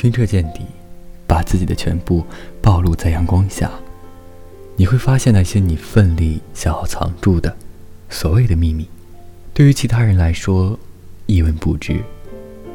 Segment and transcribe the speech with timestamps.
[0.00, 0.60] 清澈见底，
[1.26, 2.24] 把自己的全部
[2.62, 3.68] 暴露在阳光下，
[4.76, 7.56] 你会发现那些你奋力想要藏住的
[8.08, 8.88] 所谓的秘密，
[9.52, 10.78] 对于其他人来说
[11.26, 12.00] 一文不值。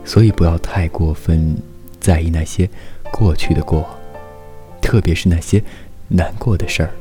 [0.03, 1.55] 所以不要太过分
[1.97, 2.69] 在意那些
[3.09, 3.87] 过去的过，
[4.81, 5.63] 特别是那些
[6.09, 6.91] 难过的事儿。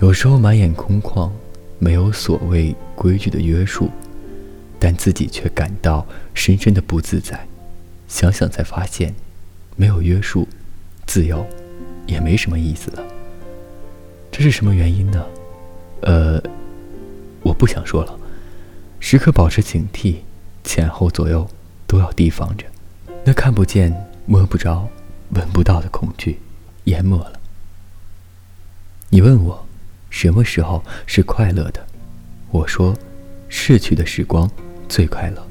[0.00, 1.30] 有时候满眼空旷，
[1.78, 3.88] 没有所谓规矩的约束，
[4.78, 7.40] 但自己却感到深深的不自在。
[8.14, 9.12] 想想才发现，
[9.74, 10.46] 没有约束，
[11.04, 11.44] 自由
[12.06, 13.02] 也没什么意思了。
[14.30, 15.26] 这是什么原因呢？
[16.02, 16.40] 呃，
[17.42, 18.16] 我不想说了。
[19.00, 20.18] 时刻保持警惕，
[20.62, 21.44] 前后左右
[21.88, 22.64] 都要提防着，
[23.24, 23.92] 那看不见、
[24.26, 24.88] 摸不着、
[25.30, 26.38] 闻不到的恐惧
[26.84, 27.32] 淹没了。
[29.08, 29.66] 你问我，
[30.08, 31.84] 什么时候是快乐的？
[32.52, 32.96] 我说，
[33.48, 34.48] 逝去的时光
[34.88, 35.44] 最快乐。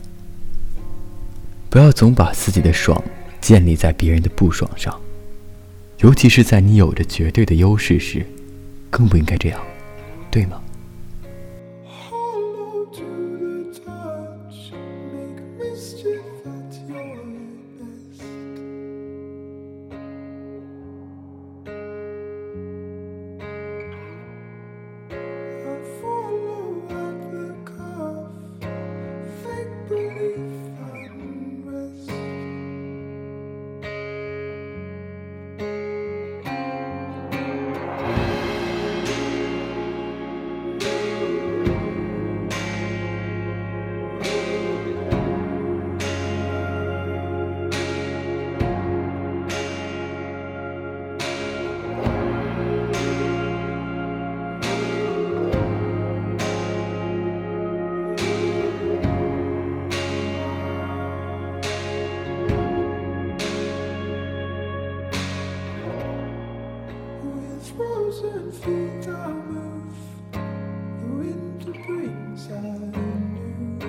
[1.73, 3.03] 不要总把自己的爽
[3.41, 4.95] 建立在别人的不爽上，
[6.01, 8.23] 尤其是在你有着绝对的优势时，
[8.91, 9.59] 更不应该这样，
[10.29, 10.61] 对吗？
[67.75, 69.95] ？frozen feet I move.
[70.31, 72.63] The winter brings out
[72.95, 73.87] new.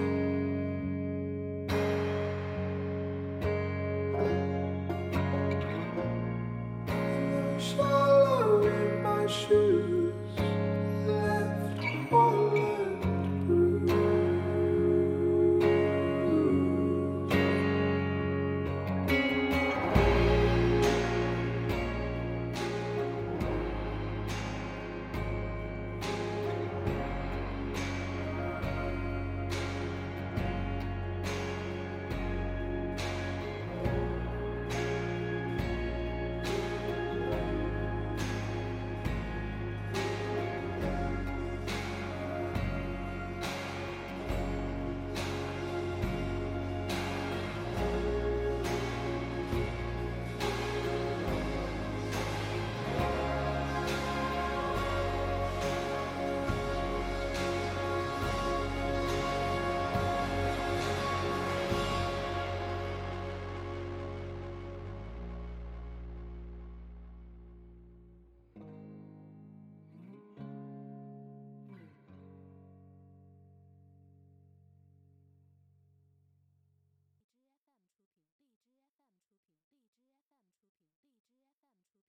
[6.88, 10.03] And I in my shoes.